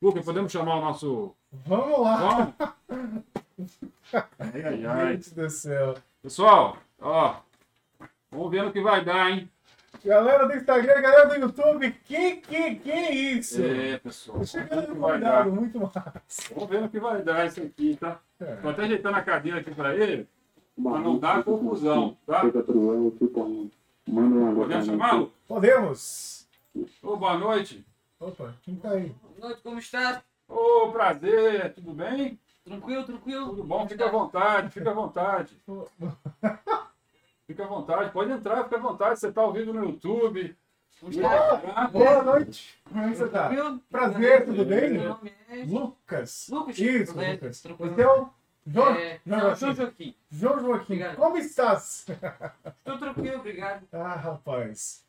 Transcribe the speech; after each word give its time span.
Lucas, 0.00 0.24
podemos 0.24 0.52
chamar 0.52 0.76
o 0.76 0.80
nosso. 0.80 1.34
Vamos 1.50 2.00
lá. 2.00 2.54
Vamos? 2.88 3.24
Ai, 4.38 4.62
ai, 4.62 4.86
ai. 4.86 5.12
Gente 5.14 5.34
do 5.34 5.50
céu. 5.50 5.94
Pessoal, 6.22 6.76
ó. 7.00 7.36
Vamos 8.30 8.50
ver 8.50 8.62
no 8.62 8.72
que 8.72 8.80
vai 8.80 9.04
dar, 9.04 9.30
hein? 9.30 9.50
Galera 10.04 10.46
do 10.46 10.54
Instagram, 10.54 11.00
galera 11.00 11.26
do 11.28 11.34
YouTube, 11.34 11.90
que 12.04 12.36
que 12.36 12.74
que 12.76 12.90
é 12.92 13.12
isso? 13.12 13.60
É, 13.62 13.98
pessoal. 13.98 14.38
Tô 14.38 14.44
ver 14.44 14.46
chegando 14.46 14.94
no 14.94 15.00
convidado, 15.00 15.50
muito 15.50 15.80
massa. 15.80 16.12
Vamos 16.54 16.68
ver 16.70 16.82
no 16.82 16.88
que 16.88 17.00
vai 17.00 17.22
dar 17.22 17.46
isso 17.46 17.62
aqui, 17.62 17.96
tá? 17.96 18.20
É. 18.38 18.56
Tô 18.56 18.68
até 18.68 18.82
ajeitando 18.82 19.16
a 19.16 19.22
cadeira 19.22 19.60
aqui 19.60 19.74
pra 19.74 19.96
ele, 19.96 20.28
pra 20.80 20.98
não 21.00 21.18
dar 21.18 21.42
confusão, 21.42 22.16
tá? 22.26 22.42
Fica 22.42 22.62
truel, 22.62 23.12
manda 24.06 24.36
uma 24.36 24.54
Podemos 24.54 24.86
chamá-lo? 24.86 25.32
Podemos? 25.48 26.48
Ô, 27.02 27.16
boa 27.16 27.36
noite. 27.38 27.84
Opa, 28.18 28.54
quem 28.62 28.76
tá 28.76 28.90
aí? 28.92 29.14
Boa 29.36 29.48
noite, 29.48 29.62
como 29.62 29.78
está? 29.78 30.22
Ô, 30.48 30.90
prazer, 30.90 31.74
tudo 31.74 31.92
bem? 31.92 32.40
Tranquilo, 32.64 33.04
tranquilo? 33.04 33.46
Tudo 33.50 33.64
bom? 33.64 33.86
Fica 33.86 34.06
à 34.06 34.10
vontade, 34.10 34.70
fica 34.70 34.90
à 34.90 34.94
vontade. 34.94 35.56
Fica 37.46 37.64
à 37.64 37.66
vontade, 37.68 38.10
pode 38.10 38.32
entrar, 38.32 38.64
fica 38.64 38.76
à 38.76 38.80
vontade. 38.80 39.20
Você 39.20 39.30
tá 39.30 39.40
ao 39.42 39.52
vivo 39.52 39.72
no 39.72 39.84
YouTube. 39.84 40.56
Está? 41.08 41.08
Instagram. 41.62 41.90
Boa 41.90 42.22
noite. 42.22 42.78
Como 42.88 43.00
é 43.04 43.08
que 43.10 43.16
você 43.16 43.28
tá? 43.28 43.48
Tranquilo? 43.48 43.80
Prazer, 43.90 44.44
tudo 44.46 44.64
bem? 44.64 44.90
Meu 44.92 45.08
nome 45.10 45.32
é... 45.50 45.56
Lucas. 45.64 46.48
Lucas. 46.50 46.78
Isso, 46.78 47.12
Prazer, 47.12 47.34
Lucas. 47.34 47.60
tranquilo. 47.60 47.94
Você 47.94 48.02
é 48.02 48.08
o 48.08 48.28
João, 48.66 48.94
É, 48.94 49.20
João 49.24 49.40
não, 49.40 49.54
Joaquim. 49.54 49.60
João 49.60 49.74
Joaquim. 49.74 50.16
João 50.30 50.60
Joaquim. 50.60 50.84
Obrigado. 50.94 51.16
Como 51.16 51.36
estás? 51.36 52.06
Estou 52.78 52.98
tranquilo, 52.98 53.36
obrigado. 53.38 53.86
Ah, 53.92 54.14
rapaz. 54.14 55.04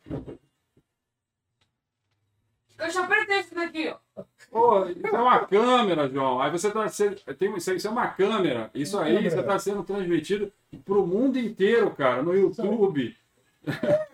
Caixa 2.78 3.04
preta 3.08 3.34
é 3.34 3.40
esse 3.40 3.56
daqui, 3.56 3.90
ó. 4.16 4.24
Pô, 4.52 4.86
isso 4.86 5.08
é 5.08 5.12
uma 5.20 5.40
câmera, 5.46 6.08
João. 6.10 6.40
Aí 6.42 6.52
você 6.52 6.70
tá 6.72 6.88
sendo. 6.88 7.16
Tem, 7.38 7.56
isso 7.56 7.74
isso 7.74 7.88
é 7.88 7.92
uma 7.92 8.08
câmera. 8.08 8.70
Isso 8.74 8.98
aí 9.00 9.16
Câmera. 9.16 9.30
você 9.36 9.44
tá 9.44 9.60
sendo 9.60 9.84
transmitido 9.84 10.52
pro 10.86 11.06
mundo 11.06 11.38
inteiro, 11.40 11.92
cara. 11.92 12.22
No 12.22 12.34
YouTube, 12.36 13.16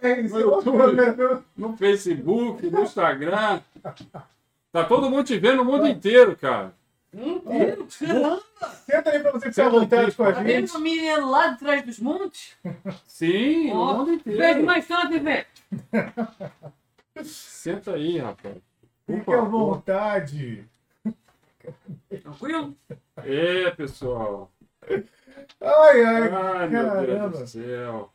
É 0.02 0.22
isso, 0.22 0.33
No 0.33 0.39
YouTube. 0.39 0.97
YouTube. 0.97 1.44
no 1.55 1.78
Facebook, 1.78 2.70
no 2.70 2.81
Instagram. 2.81 3.61
Tá 4.72 4.83
todo 4.86 5.09
mundo 5.09 5.23
te 5.23 5.38
vendo 5.38 5.58
no 5.58 5.66
mundo 5.66 5.86
inteiro, 5.86 6.36
cara. 6.36 6.73
Inteiro. 7.14 7.86
Senta 7.89 9.09
aí 9.11 9.20
pra 9.20 9.31
você 9.33 9.50
ficar 9.52 9.67
à 9.67 9.70
Senta 9.70 9.70
vontade 9.70 10.11
com 10.16 10.23
a 10.23 10.33
Tá 10.33 10.39
vendo 10.39 10.61
gente. 10.61 10.72
família 10.72 11.23
lá 11.23 11.48
de 11.50 11.59
trás 11.59 11.86
dos 11.86 12.00
montes? 12.00 12.58
Sim, 13.05 13.70
no 13.72 13.80
Ó, 13.80 13.94
mundo 13.98 14.20
Vejo 14.25 14.38
inteiro. 14.38 14.66
mais 14.66 14.88
só 14.88 15.03
na 15.03 15.09
TV. 15.09 15.45
Senta 17.23 17.94
aí, 17.94 18.17
rapaz. 18.17 18.58
Por 19.06 19.19
Fique 19.19 19.33
à 19.33 19.42
vontade. 19.42 20.66
Tranquilo? 22.22 22.75
É, 23.17 23.70
pessoal. 23.72 24.52
Ai, 25.61 26.03
ai. 26.03 26.30
Ai, 26.30 26.67
meu 26.70 27.05
Deus 27.05 27.39
do 27.39 27.47
céu. 27.47 28.11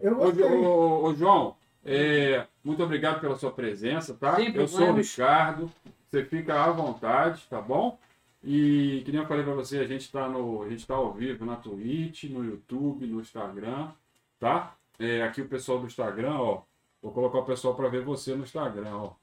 Eu 0.00 0.12
Ô, 0.12 0.16
gostei. 0.16 0.44
ô, 0.44 1.02
ô, 1.04 1.14
João, 1.14 1.56
é, 1.84 2.46
muito 2.64 2.82
obrigado 2.82 3.20
pela 3.20 3.36
sua 3.36 3.50
presença, 3.50 4.14
tá? 4.14 4.40
Eu 4.40 4.66
sou 4.68 4.90
o. 4.90 4.94
Ricardo. 4.94 5.70
Você 6.10 6.24
fica 6.24 6.64
à 6.64 6.70
vontade, 6.70 7.42
tá 7.50 7.60
bom? 7.60 7.98
E 8.42 9.02
que 9.04 9.12
nem 9.12 9.20
eu 9.20 9.26
falei 9.26 9.44
pra 9.44 9.52
você, 9.52 9.78
a 9.78 9.86
gente 9.86 10.10
tá 10.10 10.28
no, 10.28 10.62
a 10.62 10.68
gente 10.70 10.86
tá 10.86 10.94
ao 10.94 11.12
vivo 11.12 11.44
na 11.44 11.56
Twitch, 11.56 12.24
no 12.24 12.44
YouTube, 12.44 13.06
no 13.06 13.20
Instagram, 13.20 13.90
tá? 14.38 14.74
É, 14.98 15.22
aqui 15.22 15.42
o 15.42 15.48
pessoal 15.48 15.80
do 15.80 15.86
Instagram, 15.86 16.34
ó. 16.34 16.62
Vou 17.00 17.12
colocar 17.12 17.38
o 17.38 17.44
pessoal 17.44 17.74
pra 17.74 17.88
ver 17.88 18.04
você 18.04 18.34
no 18.34 18.42
Instagram, 18.44 18.96
ó. 18.96 19.14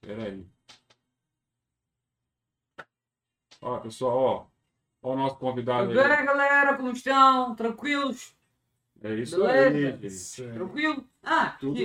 Pera 0.00 0.24
aí. 0.24 0.46
Ó, 3.60 3.78
pessoal, 3.80 4.18
ó. 4.18 4.46
Ó 5.02 5.12
o 5.12 5.16
nosso 5.16 5.36
convidado 5.36 5.88
Tudo 5.88 6.00
aí. 6.00 6.16
bem, 6.16 6.24
galera? 6.26 6.76
Como 6.76 6.90
estão? 6.92 7.54
Tranquilos? 7.54 8.34
É 9.02 9.14
isso 9.14 9.44
aí, 9.44 9.70
Beleza. 9.70 10.42
gente. 10.42 10.54
Tranquilo? 10.54 11.08
Ah, 11.22 11.50
Tudo. 11.60 11.78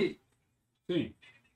Sim. 0.86 1.14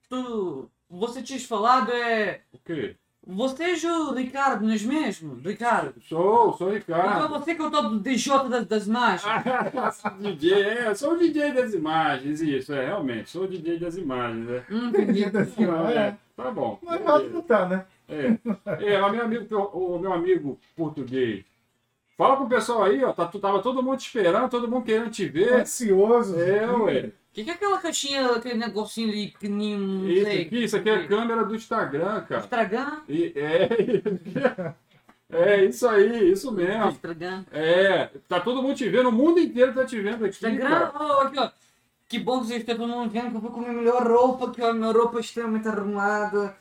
tu... 0.08 0.70
Você 0.88 1.22
tinha 1.22 1.40
falado 1.40 1.90
é... 1.90 2.44
O 2.52 2.58
quê? 2.58 2.96
Você 3.26 3.86
é 3.86 3.90
o 3.92 4.12
Ricardo, 4.12 4.66
não 4.66 4.74
é 4.74 4.78
mesmo? 4.78 5.34
Ricardo. 5.36 5.94
Sou, 6.02 6.52
sou 6.52 6.68
o 6.68 6.76
Então 6.76 6.94
Ricardo. 6.96 7.28
você 7.28 7.54
que 7.54 7.62
é 7.62 7.64
o 7.66 7.70
tal 7.70 7.88
do 7.88 7.98
DJ 7.98 8.48
das, 8.50 8.66
das 8.66 8.86
imagens. 8.86 9.24
DJ, 10.20 10.52
é, 10.62 10.94
sou 10.94 11.12
o 11.14 11.18
DJ 11.18 11.52
das 11.52 11.72
imagens, 11.72 12.40
isso, 12.42 12.72
é, 12.74 12.84
realmente, 12.86 13.30
sou 13.30 13.44
o 13.44 13.48
DJ 13.48 13.78
das 13.78 13.96
imagens, 13.96 14.46
né? 14.46 14.62
Hum, 14.70 14.88
entendi. 14.88 15.24
É, 15.94 16.14
tá 16.36 16.50
bom. 16.50 16.78
Mas 16.82 17.00
errado 17.00 17.30
não 17.30 17.42
tá, 17.42 17.66
né? 17.68 17.86
É, 18.08 18.36
é 18.94 19.00
mas 19.00 19.12
meu 19.12 19.24
amigo, 19.24 19.56
o 19.72 19.98
meu 19.98 20.12
amigo 20.12 20.58
português, 20.76 21.44
fala 22.18 22.36
pro 22.36 22.46
pessoal 22.48 22.84
aí, 22.84 23.02
ó, 23.02 23.12
tá, 23.14 23.26
tu- 23.26 23.38
tava 23.38 23.62
todo 23.62 23.82
mundo 23.82 23.96
te 23.98 24.06
esperando, 24.06 24.50
todo 24.50 24.68
mundo 24.68 24.84
querendo 24.84 25.10
te 25.10 25.26
ver. 25.26 25.54
Ansioso. 25.54 26.38
É, 26.38 26.70
ué. 26.70 27.12
O 27.34 27.36
que, 27.36 27.42
que 27.42 27.50
é 27.50 27.54
aquela 27.54 27.80
caixinha, 27.80 28.30
aquele 28.30 28.54
negocinho 28.54 29.08
ali 29.08 29.32
pequenininho, 29.32 29.78
não 29.80 30.08
Isso 30.08 30.24
sei. 30.24 30.42
aqui, 30.42 30.64
isso 30.64 30.76
aqui 30.76 30.88
é 30.88 30.94
a 30.94 31.08
câmera 31.08 31.44
do 31.44 31.56
Instagram, 31.56 32.20
cara. 32.28 32.40
Estragar? 32.42 33.02
E, 33.08 33.32
é, 33.34 33.68
é 35.36 35.64
isso 35.64 35.88
aí, 35.88 36.30
isso 36.30 36.52
mesmo. 36.52 36.90
Estragar. 36.90 37.44
É, 37.50 38.08
tá 38.28 38.38
todo 38.38 38.62
mundo 38.62 38.76
te 38.76 38.88
vendo, 38.88 39.08
o 39.08 39.12
mundo 39.12 39.40
inteiro 39.40 39.74
tá 39.74 39.84
te 39.84 40.00
vendo 40.00 40.24
aqui, 40.24 40.28
Instagram, 40.28 40.92
oh, 40.94 41.22
aqui 41.22 41.38
ó. 41.40 41.50
Que 42.08 42.20
bom 42.20 42.40
que 42.40 42.46
vocês 42.46 42.60
estão 42.60 42.76
todo 42.76 42.86
mundo 42.86 43.10
vendo 43.10 43.30
que 43.32 43.36
eu 43.36 43.40
fui 43.40 43.50
com 43.50 43.60
minha 43.62 43.72
melhor 43.72 44.06
roupa, 44.06 44.52
que 44.52 44.62
a 44.62 44.72
minha 44.72 44.92
roupa 44.92 45.18
é 45.18 45.20
extremamente 45.20 45.66
arrumada. 45.66 46.56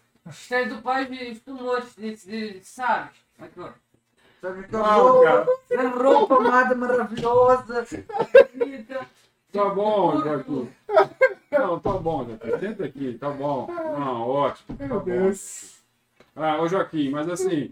É 0.50 0.66
do 0.66 0.82
pai 0.82 1.06
de, 1.06 2.60
sabe? 2.64 3.12
Aqui 3.38 3.60
ó. 3.60 3.70
Sabe 4.42 4.66
Não, 4.72 4.84
roupa? 4.84 5.48
roupa 6.02 6.36
amada, 6.38 6.74
maravilhosa, 6.74 7.86
bonita. 8.58 9.08
Tá 9.54 9.70
bom, 9.70 10.20
Joaquim. 10.20 10.70
Não, 11.52 11.80
tá 11.80 11.92
bom, 11.94 12.26
Joaquim. 12.26 12.60
Senta 12.60 12.86
aqui, 12.86 13.18
tá 13.20 13.30
bom. 13.30 13.68
Não, 13.70 14.28
ótimo. 14.28 14.76
Tá 14.78 14.88
Meu 14.88 15.00
bom. 15.00 15.06
Deus. 15.06 15.82
Ah, 16.36 16.60
ô 16.60 16.68
Joaquim, 16.68 17.10
mas 17.12 17.30
assim, 17.30 17.72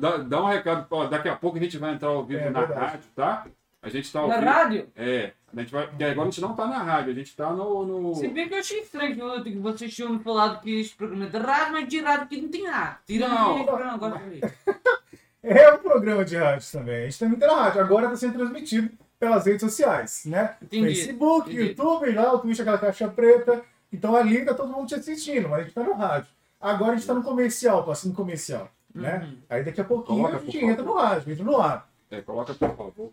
dá, 0.00 0.16
dá 0.18 0.42
um 0.42 0.46
recado. 0.46 0.86
Ó, 0.90 1.06
daqui 1.06 1.28
a 1.28 1.34
pouco 1.36 1.58
a 1.58 1.60
gente 1.60 1.76
vai 1.78 1.94
entrar 1.94 2.08
ao 2.10 2.24
vivo 2.24 2.40
É 2.40 2.50
na 2.50 2.60
verdade. 2.60 2.80
rádio, 2.92 3.08
tá? 3.16 3.46
A 3.82 3.88
gente 3.88 4.12
tá 4.12 4.20
ao 4.20 4.28
Na 4.28 4.36
vivo. 4.38 4.46
rádio? 4.50 4.88
É, 4.94 5.32
a 5.54 5.60
gente 5.60 5.72
vai. 5.72 5.88
Porque 5.88 6.04
agora 6.04 6.28
a 6.28 6.30
gente 6.30 6.40
não 6.40 6.54
tá 6.54 6.66
na 6.68 6.78
rádio, 6.82 7.10
a 7.12 7.14
gente 7.14 7.34
tá 7.36 7.50
no. 7.52 7.84
no... 7.84 8.14
Se 8.14 8.28
bem 8.28 8.46
que 8.48 8.54
eu 8.54 8.58
achei 8.60 8.80
estranho 8.80 9.42
que 9.42 9.50
que 9.50 9.58
vocês 9.58 9.92
tinham 9.94 10.12
me 10.12 10.20
falado 10.20 10.60
que 10.60 10.80
este 10.80 10.94
programa 10.96 11.24
é 11.26 11.28
de 11.28 11.38
rádio, 11.38 11.72
mas 11.72 11.88
de 11.88 12.00
rádio 12.00 12.28
que 12.28 12.40
não 12.40 12.48
tem 12.48 12.62
nada. 12.62 12.98
Tirando 13.04 13.32
Não. 13.34 13.64
programa 13.64 13.92
agora. 13.94 14.22
É 15.48 15.72
um 15.72 15.78
programa 15.78 16.24
de 16.24 16.36
rádio 16.36 16.66
também. 16.72 16.96
A 16.96 17.04
gente 17.04 17.18
também 17.20 17.38
tem 17.38 17.46
na 17.48 17.54
rádio. 17.54 17.80
Agora 17.80 18.06
está 18.06 18.16
sendo 18.16 18.34
transmitido 18.34 18.90
pelas 19.18 19.46
redes 19.46 19.62
sociais, 19.62 20.24
né? 20.26 20.56
Entendi. 20.62 20.94
Facebook, 20.94 21.50
Entendi. 21.50 21.68
YouTube, 21.70 22.10
lá, 22.12 22.32
o 22.34 22.38
Twitch, 22.38 22.60
aquela 22.60 22.78
caixa 22.78 23.08
preta. 23.08 23.62
Então 23.92 24.14
ali 24.16 24.44
tá 24.44 24.52
todo 24.54 24.72
mundo 24.72 24.86
te 24.88 24.94
assistindo, 24.94 25.48
mas 25.48 25.60
a 25.60 25.62
gente 25.64 25.74
tá 25.74 25.82
no 25.82 25.94
rádio. 25.94 26.28
Agora 26.60 26.92
a 26.92 26.96
gente 26.96 27.06
tá 27.06 27.14
no 27.14 27.22
comercial, 27.22 27.84
passando 27.84 28.14
comercial, 28.14 28.68
né? 28.94 29.18
Uhum. 29.24 29.38
Aí 29.48 29.62
daqui 29.64 29.80
a 29.80 29.84
pouquinho 29.84 30.22
Coloca, 30.24 30.36
a 30.36 30.40
gente 30.44 30.58
entra 30.64 30.82
no 30.84 30.94
rádio, 30.94 31.32
entra 31.32 31.44
no 31.44 31.60
ar. 31.60 31.88
É, 32.10 32.20
coloca 32.20 32.54
por 32.54 32.76
favor. 32.76 33.12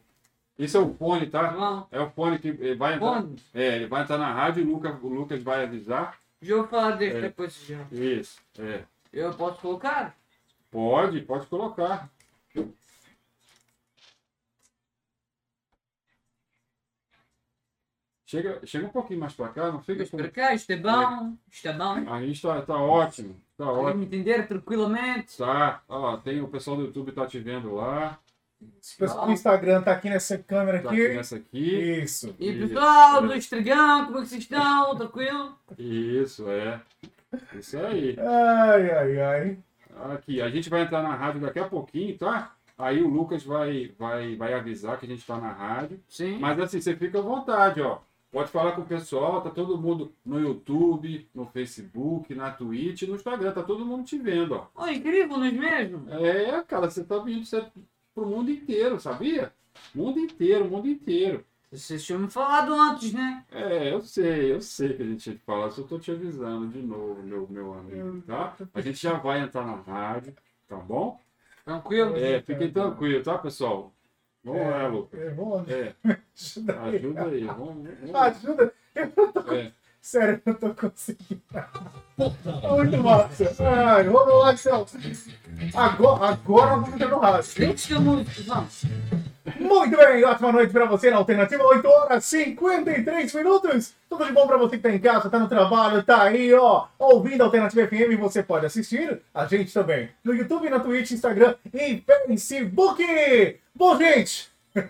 Esse 0.58 0.78
é 0.78 0.80
o 0.80 0.94
fone, 0.94 1.28
Tá 1.28 1.47
tá? 1.47 1.52
bom. 1.52 1.88
É 1.92 2.00
o 2.00 2.09
fone 2.12 2.38
que 2.40 2.50
eh, 2.62 2.75
vai 2.75 2.96
entrar. 2.96 3.22
Bom, 3.22 3.36
É, 3.53 3.75
ele 3.75 3.88
vai 3.88 4.03
entrar 4.03 4.18
na 4.18 4.31
rádio 4.31 4.62
e 4.63 4.66
o 4.68 4.72
Lucas, 4.74 4.96
o 5.02 5.08
Lucas 5.08 5.42
vai 5.42 5.63
avisar. 5.63 6.16
já 6.42 6.56
vou 6.56 6.68
falar 6.68 6.92
deste 6.92 7.18
É. 7.18 7.22
depois 7.22 7.56
já. 7.66 7.80
Isso, 7.92 8.38
é. 8.59 8.81
Eu 9.12 9.34
posso 9.34 9.59
colocar? 9.59 10.16
Pode, 10.72 11.22
pode 11.22 11.46
colocar. 11.47 12.09
Chega, 18.33 18.59
chega 18.66 18.88
um 18.88 18.89
pouquinho 18.89 19.19
mais 19.19 19.33
pra 19.33 19.49
cá, 19.49 19.71
não 19.71 19.79
fica 19.79 19.99
Mas 19.99 20.09
com... 20.09 20.17
para 20.17 20.27
cá, 20.27 20.55
isto 20.55 20.71
é 20.71 20.75
bom, 20.75 21.35
isto 21.51 21.67
é 21.67 21.73
bom. 21.73 22.11
A 22.11 22.19
gente 22.19 22.41
tá, 22.41 22.59
tá 22.63 22.75
ótimo, 22.75 23.35
tá 23.55 23.66
Podem 23.66 23.83
ótimo. 23.83 23.99
me 23.99 24.05
entender 24.07 24.47
tranquilamente. 24.47 25.38
Tá, 25.38 25.83
ó, 25.88 26.18
tem 26.18 26.41
o 26.41 26.47
pessoal 26.47 26.77
do 26.77 26.85
YouTube 26.85 27.12
tá 27.12 27.27
te 27.27 27.38
vendo 27.38 27.75
lá, 27.75 28.18
O 28.59 28.97
pessoal 28.97 29.27
do 29.27 29.33
Instagram 29.33 29.83
tá 29.83 29.91
aqui 29.91 30.09
nessa 30.09 30.35
câmera 30.39 30.81
tá 30.81 30.89
aqui. 30.89 31.06
aqui 31.06 31.15
nessa 31.15 31.35
aqui. 31.35 32.01
Isso. 32.01 32.35
E 32.39 32.53
pessoal 32.53 33.21
do 33.21 33.35
Estragão, 33.35 34.06
como 34.06 34.18
é 34.18 34.21
que 34.24 34.27
vocês 34.30 34.41
estão? 34.41 34.95
Tranquilo? 34.97 35.56
Isso, 35.77 36.50
é. 36.50 36.81
Isso 37.53 37.77
aí. 37.77 38.18
Ai, 38.18 38.89
ai, 38.89 39.21
ai. 39.21 39.57
Aqui, 40.12 40.41
a 40.41 40.50
gente 40.50 40.71
vai 40.71 40.81
entrar 40.81 41.03
na 41.03 41.13
rádio 41.13 41.39
daqui 41.39 41.59
a 41.59 41.69
pouquinho, 41.69 42.18
tá? 42.18 42.56
Aí 42.79 43.00
o 43.00 43.07
Lucas 43.07 43.44
vai, 43.44 43.91
vai, 44.00 44.36
vai 44.36 44.56
avisar 44.56 44.97
que 44.97 45.06
a 45.06 45.09
gente 45.09 45.24
tá 45.24 45.38
na 45.38 45.51
rádio. 45.51 46.00
Sim. 46.09 46.39
Mas 46.39 46.59
assim, 46.59 46.81
você 46.81 46.95
fica 46.95 47.19
à 47.19 47.21
vontade, 47.21 47.79
ó. 47.79 48.00
Pode 48.33 48.50
falar 48.50 48.71
com 48.71 48.81
o 48.81 48.85
pessoal, 48.85 49.44
tá 49.44 49.51
todo 49.51 49.77
mundo 49.77 50.12
no 50.25 50.39
YouTube, 50.39 51.30
no 51.35 51.45
Facebook, 51.45 52.33
na 52.33 52.50
Twitch, 52.50 53.03
no 53.03 53.13
Instagram, 53.13 53.51
tá 53.51 53.62
todo 53.62 53.85
mundo 53.85 54.03
te 54.03 54.18
vendo, 54.18 54.56
ó. 54.56 54.68
Oh, 54.74 54.88
incrível, 54.88 55.38
não 55.38 55.45
é 55.45 55.51
mesmo? 55.51 56.12
É, 56.12 56.63
cara, 56.63 56.89
você 56.89 57.03
tá 57.03 57.19
vindo 57.19 57.45
você, 57.45 57.63
pro 58.15 58.25
mundo 58.25 58.50
inteiro, 58.50 59.00
sabia? 59.00 59.53
Mundo 59.94 60.19
inteiro, 60.19 60.65
mundo 60.65 60.88
inteiro. 60.88 61.45
Vocês 61.71 62.03
tinham 62.03 62.21
me 62.21 62.27
falado 62.27 62.74
antes, 62.74 63.13
né? 63.13 63.45
É, 63.51 63.94
eu 63.94 64.01
sei, 64.01 64.51
eu 64.51 64.62
sei 64.62 64.95
que 64.95 65.03
a 65.03 65.06
gente 65.06 65.24
tinha 65.24 65.36
que 65.36 65.45
falar, 65.45 65.69
só 65.69 65.83
tô 65.83 66.00
te 66.00 66.09
avisando 66.09 66.68
de 66.69 66.79
novo, 66.81 67.21
meu, 67.21 67.47
meu 67.47 67.74
amigo, 67.75 68.24
tá? 68.25 68.56
A 68.74 68.81
gente 68.81 69.00
já 69.00 69.13
vai 69.13 69.41
entrar 69.41 69.63
na 69.63 69.75
rádio, 69.75 70.33
tá 70.68 70.77
bom? 70.77 71.19
Tranquilo? 71.63 72.15
É, 72.15 72.41
fiquem 72.41 72.71
tranquilos, 72.71 73.24
tá, 73.24 73.38
pessoal? 73.38 73.93
Vamos 74.44 74.68
lá, 74.69 74.88
Lucas. 74.88 75.19
É, 75.22 75.30
vamos 75.30 75.69
É, 75.69 75.94
ajuda 76.36 76.81
aí. 76.84 76.95
ajuda 76.98 77.22
aí, 77.25 77.44
vamos. 77.45 77.88
vamos. 78.01 78.16
Ajuda. 78.16 78.74
Eu 78.95 79.12
não 79.16 79.31
tô, 79.31 79.54
É. 79.54 79.72
sério, 80.01 80.42
eu 80.45 80.54
não 80.54 80.60
tô 80.60 80.74
conseguindo. 80.75 81.42
Muito 82.75 82.98
massa. 82.98 83.56
Ai, 83.60 84.04
vamos 84.04 84.40
lá, 84.40 84.56
Celso. 84.57 84.98
Agora, 85.74 86.25
agora 86.28 86.69
vamos 86.75 86.94
entrar 86.94 87.07
no 87.10 87.19
rádio. 87.19 87.69
Antes 87.69 87.90
da 87.90 88.00
música, 88.00 88.42
vamos. 88.48 88.84
Muito 89.60 89.98
bem, 89.98 90.24
ótima 90.24 90.51
noite 90.54 90.72
pra 90.72 90.86
você 90.86 91.10
na 91.12 91.18
Alternativa, 91.18 91.63
8 91.63 91.86
horas 91.88 92.24
53 92.25 93.34
minutos. 93.34 93.94
Tudo 94.10 94.25
de 94.25 94.31
bom 94.31 94.48
pra 94.48 94.57
você 94.57 94.78
que 94.78 94.84
tá 94.84 94.89
em 94.89 95.00
casa, 95.00 95.30
tá 95.30 95.38
no 95.38 95.50
trabalho, 95.50 96.01
tá 96.04 96.24
aí, 96.24 96.54
ó, 96.54 96.86
ouvindo 96.98 97.42
a 97.42 97.46
Alternativa 97.46 97.86
FM. 97.88 98.18
Você 98.19 98.42
pode 98.42 98.66
assistir 98.66 99.22
a 99.34 99.46
gente 99.46 99.74
também 99.74 100.10
no 100.24 100.34
YouTube, 100.34 100.69
na 100.69 100.80
Twitch, 100.80 101.12
Instagram 101.12 101.56
e 101.74 102.01
Facebook. 102.28 103.60
Bom, 103.75 103.98
gente. 103.98 104.50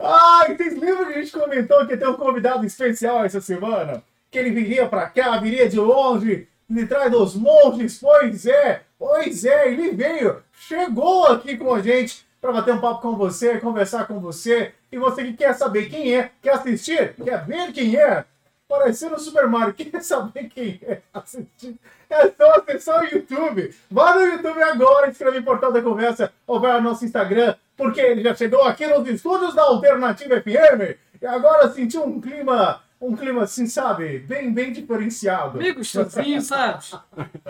Ai, 0.00 0.56
vocês 0.56 0.78
lembram 0.78 1.06
que 1.06 1.14
a 1.14 1.22
gente 1.22 1.32
comentou 1.32 1.86
que 1.86 1.96
ter 1.96 2.08
um 2.08 2.14
convidado 2.14 2.66
especial 2.66 3.24
essa 3.24 3.40
semana? 3.40 4.02
Que 4.30 4.38
ele 4.38 4.50
viria 4.50 4.88
pra 4.88 5.08
cá, 5.08 5.38
viria 5.38 5.68
de 5.68 5.78
longe, 5.78 6.48
de 6.68 6.86
trás 6.86 7.10
dos 7.10 7.34
montes. 7.36 7.98
Pois 7.98 8.46
é, 8.46 8.82
pois 8.98 9.44
é, 9.44 9.72
ele 9.72 9.92
veio, 9.92 10.42
chegou 10.52 11.26
aqui 11.26 11.56
com 11.56 11.72
a 11.72 11.80
gente 11.80 12.26
para 12.40 12.52
bater 12.52 12.74
um 12.74 12.80
papo 12.80 13.02
com 13.02 13.16
você, 13.16 13.58
conversar 13.58 14.06
com 14.06 14.18
você. 14.18 14.72
E 14.90 14.98
você 14.98 15.24
que 15.24 15.34
quer 15.34 15.54
saber 15.54 15.88
quem 15.88 16.16
é, 16.16 16.30
quer 16.42 16.54
assistir, 16.54 17.14
quer 17.22 17.44
ver 17.46 17.72
quem 17.72 17.96
é, 17.96 18.24
parecendo 18.70 19.18
Super 19.18 19.48
Mario, 19.48 19.74
quer 19.74 20.00
saber 20.00 20.48
quem 20.48 20.80
é, 20.84 21.00
assistir. 21.12 21.76
É 22.08 22.30
só 22.30 22.52
acessar 22.52 23.02
o 23.02 23.04
YouTube. 23.04 23.74
Vá 23.90 24.14
no 24.14 24.20
YouTube 24.20 24.62
agora, 24.62 25.10
escreve 25.10 25.38
em 25.38 25.42
Portal 25.42 25.72
da 25.72 25.82
Conversa 25.82 26.32
ou 26.46 26.60
vai 26.60 26.70
ao 26.70 26.80
nosso 26.80 27.04
Instagram, 27.04 27.56
porque 27.76 28.00
ele 28.00 28.22
já 28.22 28.34
chegou 28.34 28.62
aqui 28.62 28.86
nos 28.86 29.08
estúdios 29.08 29.54
da 29.54 29.64
Alternativa 29.64 30.40
FM. 30.40 30.96
E 31.20 31.26
agora 31.26 31.70
sentiu 31.72 32.04
um 32.04 32.20
clima, 32.20 32.80
um 33.00 33.16
clima 33.16 33.44
assim, 33.44 33.66
sabe, 33.66 34.18
bem, 34.18 34.52
bem 34.52 34.72
diferenciado. 34.72 35.58
Amigo, 35.58 35.82
chazinho, 35.82 36.42
sabe? 36.42 36.84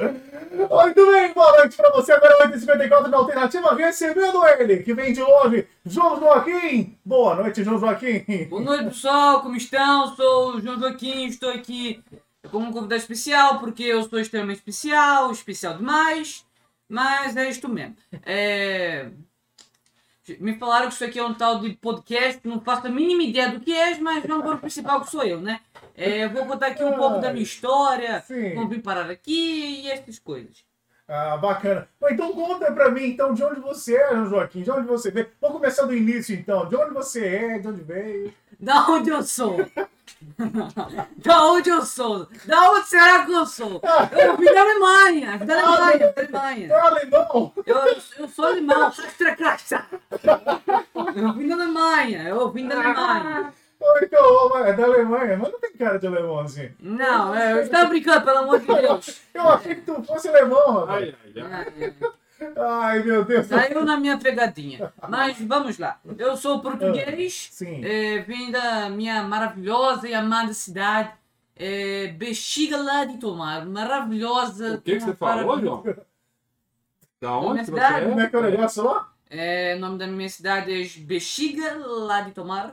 Muito 0.52 1.12
bem, 1.12 1.32
boa 1.34 1.58
noite 1.58 1.76
pra 1.76 1.90
você. 1.90 2.12
Agora 2.12 2.48
8h54 2.48 3.08
na 3.08 3.16
Alternativa, 3.16 3.74
recebendo 3.74 4.46
ele, 4.46 4.82
que 4.84 4.94
vem 4.94 5.12
de 5.12 5.20
longe, 5.20 5.66
João 5.84 6.20
Joaquim. 6.20 6.96
Boa 7.04 7.34
noite, 7.34 7.64
João 7.64 7.78
Joaquim. 7.78 8.46
Boa 8.48 8.62
noite, 8.62 8.84
pessoal. 8.84 9.42
Como 9.42 9.56
estão? 9.56 10.14
Sou 10.14 10.56
o 10.56 10.60
João 10.60 10.78
Joaquim. 10.78 11.26
Estou 11.26 11.50
aqui 11.50 12.00
como 12.48 12.66
um 12.66 12.72
convidado 12.72 13.00
especial, 13.00 13.58
porque 13.58 13.82
eu 13.82 14.08
sou 14.08 14.20
extremamente 14.20 14.58
especial, 14.58 15.32
especial 15.32 15.76
demais. 15.76 16.46
Mas 16.88 17.36
é 17.36 17.48
isto 17.48 17.68
mesmo. 17.68 17.96
É... 18.24 19.10
Me 20.38 20.56
falaram 20.58 20.88
que 20.88 20.94
isso 20.94 21.04
aqui 21.04 21.18
é 21.18 21.24
um 21.24 21.34
tal 21.34 21.60
de 21.60 21.70
podcast, 21.74 22.40
não 22.46 22.60
faço 22.60 22.86
a 22.86 22.90
mínima 22.90 23.22
ideia 23.22 23.50
do 23.50 23.60
que 23.60 23.72
é, 23.72 23.98
mas 23.98 24.24
não 24.24 24.40
o 24.40 24.58
principal 24.58 25.00
que 25.00 25.10
sou 25.10 25.22
eu, 25.22 25.40
né? 25.40 25.60
É, 25.96 26.28
vou 26.28 26.46
contar 26.46 26.68
aqui 26.68 26.84
um 26.84 26.94
pouco 26.94 27.18
da 27.18 27.32
minha 27.32 27.42
história, 27.42 28.20
Sim. 28.20 28.54
como 28.54 28.68
vim 28.68 28.80
parar 28.80 29.10
aqui 29.10 29.82
e 29.82 29.90
essas 29.90 30.18
coisas. 30.18 30.64
Ah, 31.12 31.36
bacana. 31.36 31.88
Bom, 32.00 32.08
então 32.08 32.32
conta 32.32 32.70
pra 32.70 32.88
mim, 32.88 33.04
então, 33.04 33.34
de 33.34 33.42
onde 33.42 33.60
você 33.60 33.96
é, 33.96 34.10
João 34.10 34.26
Joaquim, 34.26 34.62
de 34.62 34.70
onde 34.70 34.86
você 34.86 35.10
veio. 35.10 35.26
Vamos 35.40 35.56
começar 35.56 35.84
do 35.84 35.94
início, 35.94 36.34
então. 36.36 36.68
De 36.68 36.76
onde 36.76 36.94
você 36.94 37.26
é, 37.26 37.58
de 37.58 37.66
onde 37.66 37.82
veio. 37.82 38.32
Da 38.60 38.86
onde 38.88 39.10
eu 39.10 39.22
sou? 39.24 39.56
da 41.16 41.44
onde 41.46 41.70
eu 41.70 41.82
sou? 41.82 42.26
Da 42.46 42.70
onde 42.72 42.86
será 42.88 43.24
que 43.24 43.32
eu 43.32 43.46
sou? 43.46 43.80
Eu 44.12 44.36
vim 44.36 44.44
da 44.46 44.60
Alemanha, 44.60 45.38
vim 45.38 45.46
da 45.46 45.60
Alemanha, 45.62 45.98
da 45.98 46.04
É 46.06 46.24
Alemanha. 46.24 46.76
alemão? 46.82 47.52
Eu, 47.66 47.76
eu 48.18 48.28
sou 48.28 48.46
alemão. 48.46 48.92
Eu 51.14 51.32
vim 51.34 51.48
da 51.48 51.54
Alemanha, 51.54 52.28
eu 52.28 52.50
vim 52.50 52.68
da 52.68 52.74
Alemanha. 52.76 53.52
Então, 54.02 54.58
é 54.58 54.72
da 54.74 54.84
Alemanha, 54.84 55.36
mas 55.38 55.52
não 55.52 55.58
tem 55.58 55.72
cara 55.72 55.98
de 55.98 56.06
alemão 56.06 56.40
assim. 56.40 56.70
Não, 56.78 57.34
é, 57.34 57.52
eu 57.52 57.60
estava 57.62 57.86
brincando, 57.88 58.24
pelo 58.26 58.38
amor 58.38 58.60
de 58.60 58.66
Deus. 58.66 59.20
Eu 59.32 59.48
achei 59.48 59.74
que 59.76 59.80
tu 59.82 60.02
fosse 60.02 60.28
alemão, 60.28 60.80
rapaz. 60.80 61.14
Ai, 61.24 61.42
ai, 61.42 61.64
ai. 61.80 61.94
É, 62.40 62.44
é. 62.44 62.52
Ai, 62.56 63.02
meu 63.02 63.24
Deus. 63.24 63.46
Saiu 63.46 63.84
na 63.84 63.98
minha 63.98 64.16
pegadinha. 64.16 64.92
Mas 65.08 65.38
vamos 65.40 65.78
lá. 65.78 66.00
Eu 66.18 66.36
sou 66.36 66.60
português, 66.60 67.48
Sim. 67.52 67.84
é, 67.84 68.20
vim 68.20 68.50
da 68.50 68.88
minha 68.88 69.22
maravilhosa 69.22 70.08
e 70.08 70.14
amada 70.14 70.54
cidade, 70.54 71.12
é, 71.54 72.08
Bexiga 72.08 72.78
lá 72.78 73.04
de 73.04 73.18
Tomar. 73.18 73.66
Maravilhosa. 73.66 74.76
O 74.76 74.80
que, 74.80 74.94
que 74.94 75.00
você 75.00 75.14
falou. 75.14 75.60
João? 75.60 75.84
Da 77.20 77.36
onde 77.36 77.66
você 77.66 77.72
Universidade, 77.72 78.06
Como 78.06 78.20
é 78.20 78.28
que 78.28 78.36
é 78.36 78.38
o 78.38 78.42
negócio 78.42 78.84
lá? 78.84 79.12
É, 79.28 79.74
o 79.76 79.80
nome 79.80 79.98
da 79.98 80.06
minha 80.06 80.28
cidade 80.28 80.72
é 80.72 81.00
Bexiga 81.00 81.76
lá 81.86 82.22
de 82.22 82.32
Tomar. 82.32 82.72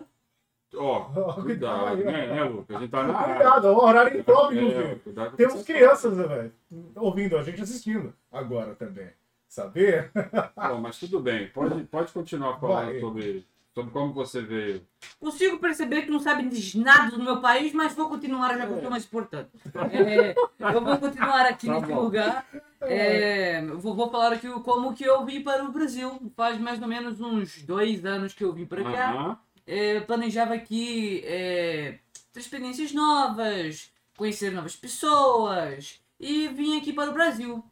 Ó, 0.75 1.34
cuidado, 1.42 1.98
né, 1.98 2.28
né, 2.28 2.44
Lucas? 2.44 2.75
A 2.75 2.80
gente 2.80 2.90
tá 2.90 3.04
na. 3.04 3.24
Cuidado, 3.24 3.68
é 3.68 3.72
um 3.72 3.78
horário 3.78 4.20
impróprio, 4.20 4.72
É, 4.72 5.22
o 5.22 5.31
Temos 5.31 5.63
crianças, 5.63 6.18
né, 6.18 6.25
velho, 6.25 6.54
ouvindo 6.96 7.38
a 7.38 7.44
gente, 7.44 7.62
assistindo 7.62 8.13
agora 8.31 8.74
também. 8.75 9.10
Saber? 9.48 10.12
Bom, 10.56 10.82
mas 10.82 10.98
tudo 11.00 11.20
bem, 11.20 11.48
pode, 11.50 11.84
pode 11.86 12.12
continuar 12.12 12.60
falando 12.60 12.86
Vai. 12.92 13.00
sobre, 13.00 13.48
sobre 13.74 13.92
como 13.92 14.14
você 14.14 14.42
veio. 14.42 14.86
Consigo 15.20 15.58
perceber 15.58 16.02
que 16.04 16.12
não 16.12 16.20
sabem 16.20 16.48
de 16.50 16.78
nada 16.80 17.12
do 17.18 17.24
meu 17.24 17.40
país, 17.42 17.74
mas 17.74 17.94
vou 17.94 18.10
continuar 18.10 18.58
já 18.58 18.68
que 18.68 18.74
eu 18.74 18.82
sou 18.82 18.90
mais 18.90 19.06
importante. 19.06 19.50
É, 19.92 20.36
eu 20.76 20.82
vou 20.84 20.98
continuar 20.98 21.46
aqui 21.46 21.68
Tá 21.68 21.74
nesse 21.80 21.92
bom. 21.94 22.02
lugar. 22.02 22.46
É, 22.82 23.62
vou, 23.66 23.96
vou 23.96 24.10
falar 24.12 24.34
aqui 24.34 24.48
como 24.62 24.94
que 24.94 25.04
eu 25.04 25.26
vim 25.26 25.42
para 25.42 25.64
o 25.64 25.72
Brasil. 25.72 26.32
Faz 26.36 26.60
mais 26.60 26.82
ou 26.82 26.88
menos 26.88 27.20
uns 27.22 27.62
dois 27.64 28.06
anos 28.06 28.34
que 28.34 28.44
eu 28.44 28.54
vim 28.54 28.66
para 28.66 28.84
cá. 28.84 29.12
Aham. 29.12 29.40
É, 29.66 30.00
planejava 30.02 30.54
aqui 30.54 31.22
é, 31.26 31.98
ter 32.32 32.40
experiências 32.40 32.94
novas, 32.94 33.92
conhecer 34.16 34.52
novas 34.52 34.76
pessoas 34.76 36.00
e 36.20 36.48
vim 36.50 36.78
aqui 36.78 36.94
para 36.94 37.10
o 37.10 37.14
Brasil. 37.14 37.64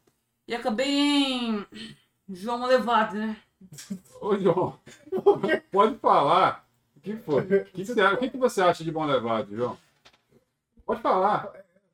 E 0.48 0.54
acabei 0.54 0.88
em 0.88 1.66
João 2.30 2.66
Levado, 2.66 3.16
né? 3.16 3.38
Ô, 4.22 4.38
João, 4.38 4.80
pode 5.72 5.96
falar. 5.98 6.66
O 6.96 7.00
que 7.00 7.16
foi? 7.18 7.42
O 7.42 7.66
que, 7.66 7.86
você, 7.86 8.04
o 8.06 8.18
que 8.18 8.30
que 8.30 8.38
você 8.38 8.62
acha 8.62 8.84
de 8.84 8.92
bom 8.92 9.06
levado, 9.06 9.56
João? 9.56 9.78
Pode 10.86 11.02
falar. 11.02 11.52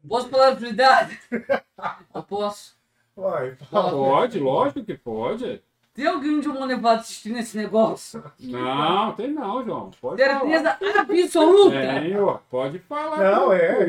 Posso 0.08 0.30
falar 0.30 0.48
a 0.50 0.54
verdade? 0.54 1.20
Eu 2.14 2.24
posso. 2.24 2.76
Vai, 3.16 3.56
fala. 3.56 3.92
Pode, 3.92 4.40
lógico 4.40 4.84
que 4.84 4.96
pode. 4.98 5.62
Tem 5.94 6.08
alguém 6.08 6.40
de 6.40 6.46
João 6.46 6.66
Levado 6.66 7.02
assistindo 7.02 7.38
esse 7.38 7.58
negócio? 7.58 8.24
Não, 8.40 9.12
tem 9.14 9.32
não, 9.32 9.64
João. 9.64 9.92
Pode 10.00 10.22
Certeza 10.24 10.78
absoluta! 11.00 11.72
falar. 11.72 12.02
Tem, 12.02 12.20
ó. 12.20 12.40
Pode 12.50 12.80
falar. 12.80 13.18
Não, 13.18 13.54
é? 13.54 13.86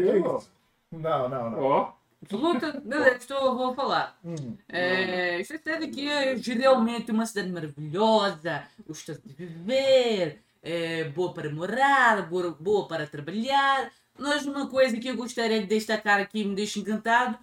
Não, 0.90 1.28
não, 1.28 1.50
não. 1.50 1.62
Ó, 1.62 1.92
Absoluta? 2.22 2.80
Beleza, 2.84 3.26
eu 3.30 3.56
vou 3.56 3.74
falar. 3.74 4.18
Hum. 4.24 4.56
É, 4.68 5.40
essa 5.40 5.58
cidade 5.58 5.84
aqui 5.84 6.08
é 6.08 6.36
geralmente 6.36 7.10
uma 7.10 7.26
cidade 7.26 7.50
maravilhosa, 7.50 8.62
gostosa 8.86 9.20
de 9.24 9.34
viver, 9.34 10.40
é, 10.62 11.04
boa 11.04 11.34
para 11.34 11.50
morar, 11.50 12.28
boa, 12.28 12.56
boa 12.58 12.86
para 12.86 13.06
trabalhar. 13.06 13.90
Mas 14.18 14.46
uma 14.46 14.68
coisa 14.68 14.96
que 14.98 15.08
eu 15.08 15.16
gostaria 15.16 15.60
de 15.60 15.66
destacar 15.66 16.20
aqui 16.20 16.40
e 16.40 16.44
me 16.44 16.54
deixa 16.54 16.78
encantado 16.78 17.38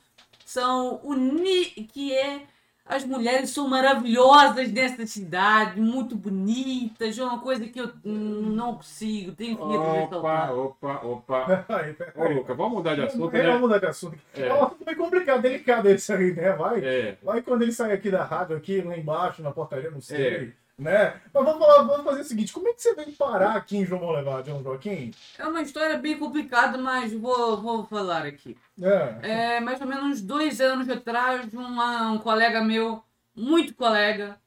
são 0.45 0.99
o 1.03 1.13
ni 1.13 1.65
que 1.65 2.13
é 2.13 2.43
as 2.89 3.05
mulheres 3.05 3.51
são 3.51 3.67
maravilhosas 3.69 4.71
nessa 4.71 5.05
cidade, 5.05 5.79
muito 5.79 6.15
bonitas, 6.15 7.17
é 7.17 7.23
uma 7.23 7.39
coisa 7.39 7.67
que 7.67 7.79
eu 7.79 7.91
não 8.03 8.75
consigo, 8.75 9.31
tenho 9.33 9.55
que 9.55 9.61
opa, 9.63 9.93
ressaltar. 9.93 10.53
opa, 10.55 11.05
opa. 11.05 11.65
Ô, 12.17 12.27
Luca, 12.27 12.53
vamos 12.55 12.73
mudar 12.79 12.95
de 12.95 13.01
assunto, 13.03 13.35
É, 13.35 13.39
né? 13.39 13.45
Vamos 13.45 13.61
mudar 13.61 13.77
de 13.77 13.85
assunto. 13.85 14.17
É, 14.35 14.47
É. 14.47 14.53
um 14.53 14.63
assunto 14.63 14.83
bem 14.83 14.95
complicado, 14.95 15.41
delicado 15.41 15.87
esse 15.87 16.11
aí, 16.11 16.33
né? 16.33 16.51
Vai. 16.53 16.83
É, 16.83 17.17
Vai 17.21 17.41
quando 17.43 17.61
ele 17.61 17.71
sai 17.71 17.91
aqui 17.91 18.09
da 18.09 18.23
rádio, 18.23 18.57
aqui 18.57 18.81
lá 18.81 18.97
embaixo, 18.97 19.43
na 19.43 19.51
portaria, 19.51 19.91
não 19.91 20.01
sei. 20.01 20.25
É. 20.27 20.49
Né? 20.79 21.19
Mas 21.33 21.43
vamos, 21.43 21.59
falar, 21.59 21.83
vamos 21.83 22.05
fazer 22.05 22.21
o 22.21 22.23
seguinte: 22.23 22.53
como 22.53 22.69
é 22.69 22.73
que 22.73 22.81
você 22.81 22.95
veio 22.95 23.11
parar 23.11 23.55
aqui 23.57 23.75
em 23.77 23.85
João 23.85 24.11
Levado, 24.11 24.45
João 24.45 24.63
Joaquim? 24.63 25.11
É 25.37 25.45
uma 25.45 25.61
história 25.61 25.97
bem 25.97 26.17
complicada, 26.17 26.77
mas 26.77 27.11
vou, 27.11 27.61
vou 27.61 27.85
falar 27.85 28.25
aqui. 28.25 28.55
É. 28.81 29.57
É, 29.57 29.59
mais 29.59 29.81
ou 29.81 29.87
menos 29.87 30.21
dois 30.21 30.61
anos 30.61 30.89
atrás, 30.89 31.53
uma- 31.53 32.11
um 32.13 32.17
colega 32.17 32.61
meu, 32.63 33.03
muito 33.35 33.75
colega, 33.75 34.39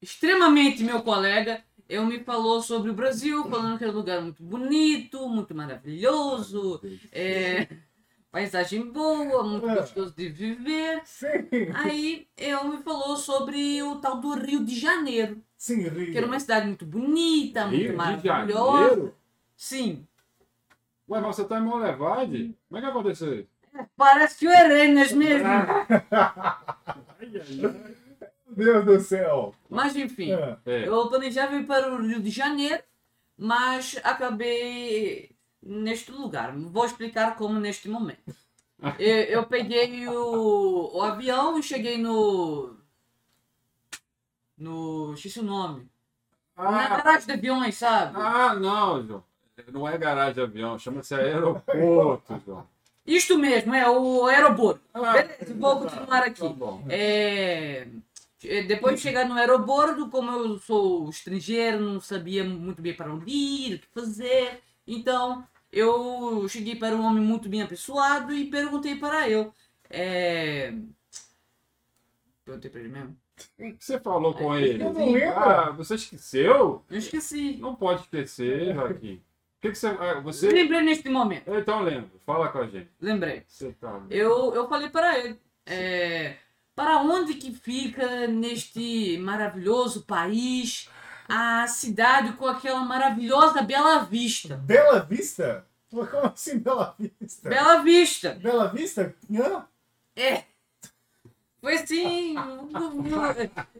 extremamente 0.00 0.84
meu 0.84 1.02
colega, 1.02 1.60
eu 1.88 2.06
me 2.06 2.20
falou 2.20 2.62
sobre 2.62 2.90
o 2.90 2.94
Brasil, 2.94 3.44
falando 3.50 3.76
que 3.76 3.82
era 3.84 3.92
um 3.92 3.96
lugar 3.96 4.20
muito 4.20 4.42
bonito, 4.44 5.28
muito 5.28 5.54
maravilhoso, 5.54 6.80
é, 7.10 7.66
paisagem 8.34 8.90
boa, 8.90 9.44
muito 9.44 9.68
É. 9.68 9.76
gostoso 9.76 10.12
de 10.16 10.28
viver. 10.28 11.02
Sim, 11.04 11.28
Aí 11.72 12.26
eu 12.36 12.64
me 12.68 12.78
falou 12.82 13.16
sobre 13.16 13.80
o 13.80 13.96
tal 14.00 14.16
do 14.20 14.34
Rio 14.34 14.64
de 14.64 14.76
Janeiro, 14.78 15.40
sim, 15.56 15.82
Rio. 15.88 16.10
que 16.10 16.18
era 16.18 16.26
uma 16.26 16.40
cidade 16.40 16.66
muito 16.66 16.84
bonita, 16.84 17.64
Rio 17.66 17.96
muito 17.96 18.22
de 18.22 18.26
maravilhosa. 18.26 18.88
Janeiro? 18.88 19.14
Sim. 19.56 20.04
Ué, 21.08 21.20
mas 21.20 21.36
você 21.36 21.44
tá 21.44 21.58
em 21.58 21.62
Monlevade? 21.62 22.56
Como 22.68 22.78
é 22.78 22.82
que 22.82 22.88
aconteceu 22.88 23.38
isso? 23.40 23.48
Parece 23.96 24.36
que 24.38 24.46
eu 24.46 24.50
errei 24.50 24.88
nas 24.92 25.12
mesmo. 25.12 25.46
Meu 28.56 28.84
Deus 28.84 28.86
do 29.00 29.00
céu. 29.00 29.54
Mas 29.70 29.94
enfim. 29.96 30.32
É. 30.32 30.56
É. 30.66 30.88
Eu 30.88 31.08
planejava 31.08 31.54
ir 31.56 31.66
para 31.66 31.92
o 31.92 32.02
Rio 32.04 32.20
de 32.20 32.30
Janeiro, 32.30 32.82
mas 33.36 33.98
acabei 34.02 35.33
neste 35.64 36.10
lugar. 36.12 36.54
Vou 36.56 36.84
explicar 36.84 37.36
como 37.36 37.58
neste 37.60 37.88
momento. 37.88 38.34
Eu, 38.98 39.16
eu 39.24 39.46
peguei 39.46 40.06
o, 40.08 40.90
o 40.94 41.00
avião 41.02 41.58
e 41.58 41.62
cheguei 41.62 41.96
no. 41.96 42.76
No. 44.58 45.14
Esqueci 45.14 45.40
o 45.40 45.44
nome. 45.44 45.88
Na 46.56 46.84
Ah, 46.84 46.88
garagem 46.98 47.26
de 47.26 47.32
aviões, 47.32 47.74
sabe? 47.76 48.16
ah, 48.16 48.54
não, 48.54 49.06
João. 49.06 49.24
Não 49.72 49.88
é 49.88 49.96
garagem 49.96 50.34
de 50.34 50.40
avião, 50.42 50.78
chama-se 50.78 51.14
aeroporto, 51.14 52.40
João. 52.44 52.66
Isto 53.06 53.38
mesmo, 53.38 53.74
é 53.74 53.88
o 53.88 54.26
aeroporto. 54.26 54.80
Ah, 54.92 55.12
Beleza, 55.12 55.54
vou 55.54 55.78
continuar 55.80 56.22
aqui. 56.22 56.40
Tá 56.40 56.48
bom. 56.48 56.84
É, 56.88 57.86
é, 58.44 58.62
depois 58.62 58.96
de 58.96 59.02
chegar 59.02 59.26
no 59.28 59.34
aeroporto, 59.34 60.08
como 60.10 60.30
eu 60.30 60.58
sou 60.58 61.08
estrangeiro, 61.08 61.80
não 61.80 62.00
sabia 62.00 62.44
muito 62.44 62.82
bem 62.82 62.94
para 62.94 63.12
onde 63.12 63.30
ir, 63.30 63.74
o 63.76 63.78
que 63.78 63.88
fazer. 63.94 64.62
Então, 64.86 65.46
eu 65.74 66.46
cheguei 66.48 66.76
para 66.76 66.94
um 66.96 67.04
homem 67.04 67.22
muito 67.24 67.48
bem 67.48 67.62
apessoado 67.62 68.32
e 68.32 68.46
perguntei 68.50 68.96
para 68.96 69.28
ele. 69.28 69.50
É... 69.90 70.72
Perguntei 72.44 72.70
para 72.70 72.80
ele 72.80 72.88
mesmo. 72.90 73.16
O 73.58 73.62
que 73.74 73.84
você 73.84 73.98
falou 73.98 74.32
com 74.34 74.56
ele? 74.56 74.82
Eu 74.82 74.92
não 74.92 75.12
lembro. 75.12 75.38
Ah, 75.38 75.70
você 75.70 75.94
esqueceu? 75.96 76.84
Eu 76.88 76.98
esqueci. 76.98 77.56
Não 77.56 77.74
pode 77.74 78.02
esquecer, 78.02 78.74
Joaquim. 78.74 79.14
O 79.14 79.20
que, 79.60 79.70
que 79.70 79.78
você. 79.78 79.86
ah, 79.88 80.12
Eu 80.16 80.22
Você. 80.22 80.48
lembrei 80.50 80.82
neste 80.82 81.08
momento. 81.08 81.52
Então 81.52 81.82
lembra, 81.82 82.10
fala 82.24 82.48
com 82.50 82.58
a 82.58 82.66
gente. 82.66 82.90
Lembrei. 83.00 83.42
Você 83.48 83.72
tá. 83.72 84.02
Eu, 84.10 84.54
eu 84.54 84.68
falei 84.68 84.88
para 84.90 85.18
ele. 85.18 85.40
é, 85.66 86.36
para 86.76 86.98
onde 87.00 87.34
que 87.34 87.52
fica 87.52 88.26
neste 88.26 89.16
maravilhoso 89.18 90.04
país 90.04 90.88
a 91.28 91.66
cidade 91.66 92.32
com 92.32 92.46
aquela 92.46 92.80
maravilhosa 92.80 93.62
Bela 93.62 94.00
Vista? 94.00 94.56
Bela 94.56 95.00
Vista? 95.00 95.66
Como 95.90 96.26
assim 96.26 96.58
Bela 96.58 96.94
Vista? 96.98 97.48
Bela 97.48 97.78
Vista! 97.82 98.30
Bela 98.40 98.68
Vista? 98.68 99.14
Hã? 99.32 99.64
É. 100.16 100.44
Foi 101.64 101.76
assim. 101.76 102.34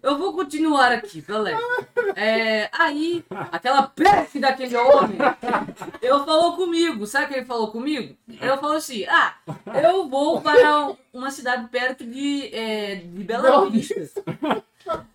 Eu 0.03 0.17
vou 0.17 0.33
continuar 0.33 0.91
aqui, 0.91 1.21
beleza. 1.21 1.59
É, 2.17 2.71
aí, 2.73 3.23
aquela 3.53 3.83
peste 3.83 4.39
daquele 4.41 4.75
homem, 4.75 5.19
ele 6.01 6.25
falou 6.25 6.57
comigo. 6.57 7.07
Sabe 7.07 7.27
o 7.27 7.29
que 7.29 7.35
ele 7.35 7.45
falou 7.45 7.71
comigo? 7.71 8.17
Ele 8.27 8.57
falou 8.57 8.77
assim: 8.77 9.05
Ah, 9.05 9.37
eu 9.83 10.09
vou 10.09 10.41
para 10.41 10.97
uma 11.13 11.31
cidade 11.31 11.69
perto 11.69 12.07
de, 12.07 12.49
é, 12.55 12.95
de 12.95 13.23
Bela 13.23 13.69
Vista. 13.69 14.01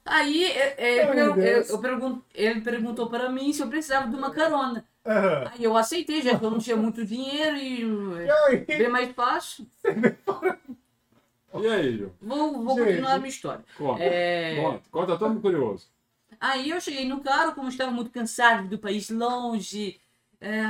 Aí 0.10 0.44
é, 0.44 0.76
é, 0.78 1.04
eu- 1.22 1.36
eu- 1.38 1.80
pergun- 1.80 2.22
ele 2.34 2.62
perguntou 2.62 3.10
para 3.10 3.30
mim 3.30 3.54
se 3.54 3.62
eu 3.62 3.68
precisava 3.70 4.08
de 4.08 4.16
uma 4.16 4.32
carona. 4.32 4.84
Aham. 5.06 5.52
Aí 5.54 5.64
eu 5.64 5.78
aceitei, 5.78 6.22
já 6.22 6.38
que 6.38 6.44
eu 6.46 6.52
não 6.52 6.60
tinha 6.60 6.76
muito 6.76 7.06
dinheiro 7.06 7.56
e 7.58 7.82
E 8.26 8.32
aí? 8.32 8.58
bem 8.66 8.90
mais 8.90 9.12
fácil. 9.14 9.66
E 11.62 11.68
aí, 11.68 11.98
João? 11.98 12.12
Vou, 12.22 12.64
vou 12.64 12.76
Gente. 12.78 12.88
continuar 12.88 13.14
a 13.14 13.18
minha 13.18 13.30
história. 13.30 13.66
Conta. 13.78 14.04
É, 14.04 14.56
Conta, 14.56 14.84
conta, 14.92 15.18
todo 15.18 15.30
mundo 15.30 15.42
curioso. 15.42 15.88
Aí 16.40 16.70
eu 16.70 16.80
cheguei 16.80 17.08
no 17.08 17.22
carro, 17.22 17.54
como 17.54 17.68
eu 17.68 17.72
estava 17.72 17.92
muito 17.92 18.12
cansado 18.12 18.68
do 18.68 18.78
país 18.78 19.10
longe. 19.10 20.00
é, 20.40 20.62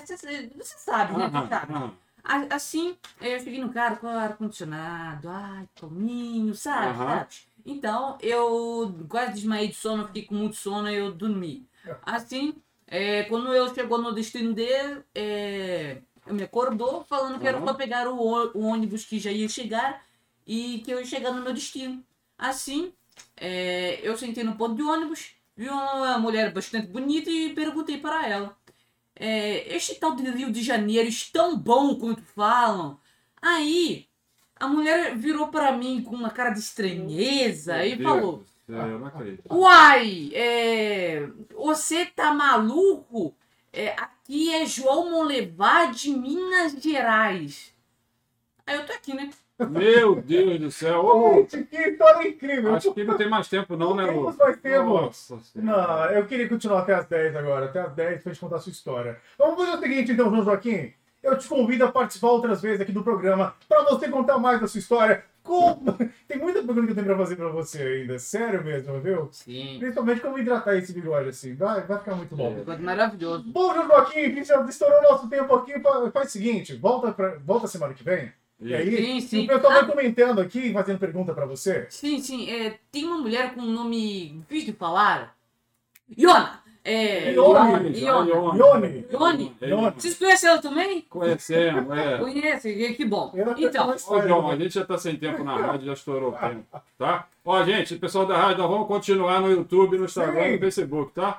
você, 0.00 0.48
você 0.56 0.78
sabe, 0.78 1.18
né? 1.18 1.28
Você 1.30 1.48
sabe. 1.48 1.74
A- 2.26 2.54
Assim, 2.56 2.96
eu 3.20 3.38
cheguei 3.38 3.60
no 3.60 3.70
carro 3.72 3.98
com 3.98 4.06
ar-condicionado, 4.08 5.28
ai, 5.28 5.68
calminho, 5.78 6.54
sabe? 6.54 6.86
Aham. 6.88 7.18
sabe? 7.18 7.34
Então, 7.64 8.18
eu 8.20 8.94
quase 9.08 9.34
desmaiei 9.34 9.68
de 9.68 9.74
sono, 9.74 10.06
fiquei 10.06 10.22
com 10.22 10.34
muito 10.34 10.56
sono 10.56 10.88
e 10.90 10.94
eu 10.94 11.12
dormi. 11.12 11.66
Assim, 12.02 12.54
é, 12.86 13.24
quando 13.24 13.52
eu 13.54 13.74
chegou 13.74 13.98
no 13.98 14.12
destino 14.12 14.52
dele, 14.52 15.02
é, 15.14 16.02
eu 16.26 16.34
me 16.34 16.42
acordou 16.42 17.04
falando 17.04 17.40
que 17.40 17.46
era 17.46 17.58
Aham. 17.58 17.66
só 17.66 17.74
pegar 17.74 18.08
o, 18.08 18.16
o 18.18 18.60
ônibus 18.60 19.04
que 19.04 19.18
já 19.18 19.30
ia 19.30 19.48
chegar 19.48 20.04
e 20.46 20.80
que 20.84 20.90
eu 20.90 20.98
ia 20.98 21.06
chegar 21.06 21.32
no 21.32 21.42
meu 21.42 21.52
destino. 21.54 22.04
Assim, 22.36 22.92
é, 23.36 24.00
eu 24.02 24.16
sentei 24.16 24.44
no 24.44 24.56
ponto 24.56 24.74
de 24.74 24.82
ônibus, 24.82 25.34
vi 25.56 25.68
uma 25.68 26.18
mulher 26.18 26.52
bastante 26.52 26.88
bonita 26.88 27.30
e 27.30 27.54
perguntei 27.54 27.98
para 27.98 28.26
ela. 28.28 28.56
É, 29.16 29.74
este 29.74 29.94
tal 29.94 30.14
de 30.14 30.28
Rio 30.28 30.50
de 30.50 30.62
Janeiro 30.62 31.08
é 31.08 31.12
tão 31.32 31.56
bom 31.56 31.96
quanto 31.96 32.22
falam. 32.22 32.98
Aí, 33.40 34.06
a 34.58 34.68
mulher 34.68 35.14
virou 35.16 35.48
para 35.48 35.72
mim 35.72 36.02
com 36.02 36.14
uma 36.14 36.30
cara 36.30 36.50
de 36.50 36.58
estranheza 36.60 37.76
Meu 37.78 37.86
e 37.86 37.96
Deus 37.96 38.08
falou: 38.10 38.44
não. 38.66 39.12
Uai, 39.50 40.30
é, 40.34 41.28
você 41.54 42.06
tá 42.06 42.32
maluco? 42.32 43.34
É, 43.72 43.88
aqui 43.90 44.54
é 44.54 44.64
João 44.64 45.10
Monlevade, 45.10 46.10
Minas 46.10 46.72
Gerais. 46.80 47.74
Aí 48.66 48.76
eu 48.76 48.86
tô 48.86 48.92
aqui, 48.92 49.12
né? 49.14 49.30
Meu 49.70 50.16
Deus 50.16 50.58
do 50.58 50.70
céu. 50.70 51.04
Ô, 51.04 51.34
Gente, 51.42 51.64
que 51.64 51.76
história 51.76 52.28
incrível. 52.28 52.74
acho 52.74 52.92
que 52.92 53.04
não 53.04 53.16
tem 53.16 53.28
mais 53.28 53.48
tempo, 53.48 53.76
não, 53.76 53.94
né, 53.94 54.06
Não 54.06 54.20
Lu? 54.20 54.36
mais 54.36 54.60
tempo. 54.60 54.84
Nossa 54.84 55.38
Senhora. 55.40 56.06
Não, 56.08 56.16
eu 56.16 56.26
queria 56.26 56.48
continuar 56.48 56.80
até 56.80 56.94
as 56.94 57.06
10 57.06 57.36
agora, 57.36 57.66
até 57.66 57.80
as 57.80 57.92
10 57.94 58.22
pra 58.22 58.32
gente 58.32 58.40
contar 58.40 58.56
a 58.56 58.60
sua 58.60 58.72
história. 58.72 59.20
Vamos 59.38 59.56
fazer 59.56 59.76
o 59.76 59.80
seguinte 59.80 60.12
então, 60.12 60.30
João 60.30 60.44
Joaquim. 60.44 60.92
Eu 61.24 61.38
te 61.38 61.48
convido 61.48 61.84
a 61.84 61.90
participar 61.90 62.28
outras 62.28 62.60
vezes 62.60 62.80
aqui 62.82 62.92
do 62.92 63.02
programa 63.02 63.54
pra 63.68 63.82
você 63.84 64.08
contar 64.08 64.38
mais 64.38 64.60
da 64.60 64.68
sua 64.68 64.78
história. 64.78 65.24
Como... 65.42 65.92
Tem 66.28 66.38
muita 66.38 66.62
pergunta 66.62 66.84
que 66.86 66.90
eu 66.92 66.94
tenho 66.94 67.06
pra 67.06 67.16
fazer 67.18 67.36
pra 67.36 67.48
você 67.48 67.82
ainda. 67.82 68.18
Sério 68.18 68.62
mesmo, 68.64 69.00
viu? 69.00 69.28
Sim. 69.32 69.76
Principalmente 69.78 70.20
como 70.20 70.38
hidratar 70.38 70.76
esse 70.76 70.92
bigode 70.92 71.28
assim. 71.30 71.54
Vai, 71.54 71.82
vai 71.82 71.98
ficar 71.98 72.14
muito 72.14 72.34
bom. 72.36 72.52
É. 72.52 72.58
Ficou 72.60 72.78
maravilhoso. 72.78 73.44
Bom, 73.50 73.74
João 73.74 73.86
Joaquim, 73.86 74.20
a 74.20 74.28
gente 74.28 74.44
já 74.48 74.62
estourou 74.64 75.02
nosso 75.02 75.28
tempo 75.28 75.54
aqui. 75.54 75.78
fa- 75.80 76.10
Faz 76.10 76.28
o 76.28 76.32
seguinte, 76.32 76.74
volta, 76.76 77.12
pra, 77.12 77.36
volta 77.44 77.66
semana 77.66 77.92
que 77.94 78.02
vem. 78.04 78.32
E 78.60 78.74
aí, 78.74 78.96
Sim, 78.96 79.20
sim. 79.20 79.44
o 79.44 79.48
pessoal 79.48 79.72
Ah. 79.72 79.76
vai 79.80 79.86
comentando 79.86 80.40
aqui, 80.40 80.72
fazendo 80.72 80.98
pergunta 80.98 81.34
pra 81.34 81.44
você. 81.44 81.86
Sim, 81.90 82.20
sim. 82.20 82.48
É, 82.50 82.78
tem 82.90 83.04
uma 83.04 83.18
mulher 83.18 83.52
com 83.54 83.60
um 83.60 83.70
nome 83.72 84.38
difícil 84.48 84.72
de 84.72 84.78
falar. 84.78 85.36
Iona! 86.16 86.60
É, 86.86 87.32
Ione. 87.32 87.98
Ione. 87.98 88.30
Ione. 89.10 89.56
É 89.58 89.68
Ione. 89.70 89.94
Vocês 89.96 90.18
conhecem 90.18 90.50
ela 90.50 90.60
também? 90.60 91.00
Conhecemos, 91.08 91.96
é. 91.96 92.18
Conhecem, 92.20 92.94
que 92.94 93.04
bom. 93.06 93.32
Então, 93.56 93.96
Ô, 94.08 94.20
João, 94.20 94.50
a 94.50 94.56
gente 94.56 94.74
já 94.74 94.84
tá 94.84 94.98
sem 94.98 95.16
tempo 95.16 95.42
na 95.42 95.56
rádio, 95.56 95.86
já 95.86 95.92
estourou 95.94 96.32
o 96.32 96.36
tempo, 96.36 96.62
tá? 96.98 97.26
Ó, 97.42 97.64
gente, 97.64 97.96
pessoal 97.96 98.26
da 98.26 98.36
rádio, 98.36 98.58
nós 98.58 98.70
vamos 98.70 98.86
continuar 98.86 99.40
no 99.40 99.50
YouTube, 99.50 99.96
no 99.96 100.04
Instagram 100.04 100.42
e 100.42 100.46
Sim. 100.48 100.52
no 100.52 100.58
Facebook, 100.60 101.12
tá? 101.14 101.38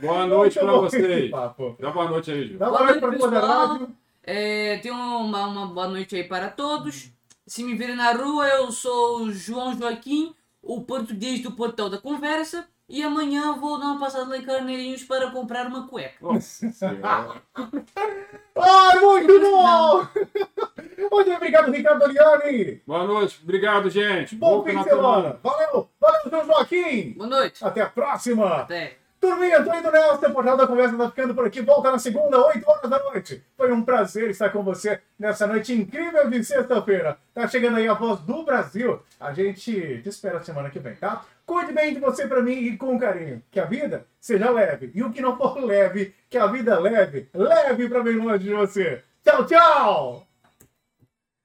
Boa 0.00 0.26
noite 0.26 0.58
esse 0.58 0.66
vocês. 0.66 1.30
Dá 1.30 1.90
boa 1.90 2.08
noite 2.08 2.30
aí, 2.32 2.48
Gil. 2.48 2.58
Dá 2.58 2.68
Boa 2.68 2.80
uma 2.80 2.86
noite 2.86 3.00
noite, 3.00 3.16
pra 3.18 3.18
toda 3.26 3.38
a 3.38 3.40
pessoal. 3.40 3.68
rádio. 3.68 3.88
é, 4.24 4.78
tenham 4.78 4.96
uma, 5.24 5.46
uma 5.46 5.66
boa 5.66 5.86
noite 5.88 6.16
aí 6.16 6.24
para 6.24 6.48
todos. 6.48 7.10
Se 7.46 7.62
me 7.62 7.74
virem 7.76 7.94
na 7.94 8.12
rua, 8.12 8.46
eu 8.48 8.72
sou 8.72 9.22
o 9.22 9.32
João 9.32 9.76
Joaquim, 9.78 10.34
o 10.60 10.80
português 10.82 11.40
do 11.42 11.52
Portal 11.52 11.88
da 11.88 11.98
Conversa. 11.98 12.66
E 12.86 13.02
amanhã 13.02 13.54
vou 13.54 13.78
dar 13.78 13.86
uma 13.86 14.00
passada 14.00 14.28
lá 14.28 14.36
em 14.36 14.42
Carneirinhos 14.42 15.04
para 15.04 15.30
comprar 15.30 15.66
uma 15.66 15.88
cueca. 15.88 16.16
Nossa 16.20 16.70
Senhora. 16.70 17.42
Ai, 18.56 19.00
muito 19.00 19.40
bom! 19.40 20.06
Muito 21.10 21.30
obrigado, 21.32 21.70
Ricardo 21.70 22.04
Oliani. 22.04 22.82
Boa 22.86 23.04
noite, 23.04 23.40
obrigado, 23.42 23.88
gente. 23.88 24.34
Bom 24.36 24.62
fim 24.62 24.70
final 24.70 24.84
de 24.84 24.90
semana. 24.90 25.40
Valeu, 25.42 25.88
valeu, 25.98 26.30
João 26.30 26.46
Joaquim. 26.46 27.14
Boa 27.16 27.28
noite. 27.28 27.64
Até 27.64 27.80
a 27.80 27.88
próxima. 27.88 28.56
Até. 28.56 28.98
Turminha, 29.18 29.64
tô 29.64 29.72
indo 29.74 29.90
nessa, 29.90 30.28
o 30.28 30.32
Portal 30.34 30.54
da 30.54 30.66
Conversa 30.66 30.98
tá 30.98 31.08
ficando 31.08 31.34
por 31.34 31.46
aqui. 31.46 31.62
Volta 31.62 31.90
na 31.90 31.98
segunda, 31.98 32.46
8 32.46 32.68
horas 32.68 32.90
da 32.90 32.98
noite. 32.98 33.42
Foi 33.56 33.72
um 33.72 33.82
prazer 33.82 34.28
estar 34.28 34.50
com 34.50 34.62
você 34.62 35.00
nessa 35.18 35.46
noite 35.46 35.72
incrível 35.72 36.28
de 36.28 36.44
sexta-feira. 36.44 37.16
Tá 37.32 37.48
chegando 37.48 37.78
aí 37.78 37.88
a 37.88 37.94
voz 37.94 38.20
do 38.20 38.42
Brasil. 38.42 39.00
A 39.18 39.32
gente 39.32 40.02
te 40.02 40.08
espera 40.08 40.44
semana 40.44 40.68
que 40.68 40.78
vem, 40.78 40.94
tá? 40.96 41.24
Cuide 41.46 41.72
bem 41.72 41.92
de 41.94 42.00
você 42.00 42.26
pra 42.26 42.40
mim 42.42 42.52
e 42.52 42.76
com 42.76 42.98
carinho. 42.98 43.42
Que 43.50 43.60
a 43.60 43.66
vida 43.66 44.06
seja 44.18 44.50
leve. 44.50 44.90
E 44.94 45.02
o 45.02 45.12
que 45.12 45.20
não 45.20 45.36
for 45.36 45.58
leve, 45.62 46.14
que 46.30 46.38
a 46.38 46.46
vida 46.46 46.78
leve, 46.80 47.28
leve 47.34 47.88
pra 47.88 48.02
bem 48.02 48.16
longe 48.16 48.44
de 48.44 48.54
você. 48.54 49.02
Tchau, 49.24 49.44
tchau! 49.46 50.26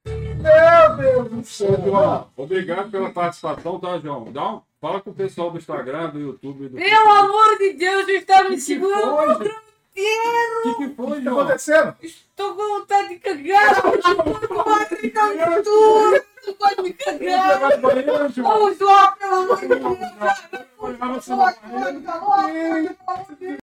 Meu 0.05 0.95
Deus 0.97 1.29
do 1.29 1.43
céu! 1.43 1.81
João, 1.85 2.29
obrigado 2.37 2.89
pela 2.89 3.09
participação, 3.11 3.77
tá, 3.79 3.99
João? 3.99 4.31
Dá 4.31 4.53
um, 4.53 4.61
fala 4.79 5.01
com 5.01 5.09
o 5.09 5.13
pessoal 5.13 5.51
do 5.51 5.57
Instagram, 5.57 6.09
do 6.11 6.19
YouTube. 6.19 6.69
Do 6.69 6.77
Pelo 6.77 7.09
amor 7.11 7.57
de 7.57 7.73
Deus, 7.73 8.07
eu 8.07 8.15
estava 8.15 8.49
me 8.49 8.57
segurando 8.59 9.13
o 9.13 9.17
programa 9.17 9.61
inteiro. 9.91 10.59
O 10.65 10.75
que, 10.77 10.87
que 10.87 10.95
foi, 10.95 11.05
O 11.05 11.09
que 11.15 11.15
tá 11.15 11.29
João? 11.29 11.39
acontecendo? 11.41 11.95
Estou 12.01 12.55
com 12.55 12.79
vontade 12.79 13.09
de 13.09 13.15
cagar. 13.19 13.83
Não 13.83 14.63
pode 14.63 15.01
me 15.03 15.09
cagar 15.09 15.61
tudo. 15.61 16.28
Não 16.45 16.53
pode 16.55 16.81
me 16.81 16.93
cagar. 16.93 17.59
Ô, 18.45 18.73
João, 18.73 19.11
pelo 19.17 19.35
amor 19.35 19.59
de 19.59 19.67
Deus. 19.67 19.81
Pode, 20.77 20.97
pode, 20.97 21.59
pelo 21.59 21.81
amor 21.81 23.25
de 23.29 23.35
Deus. 23.35 23.68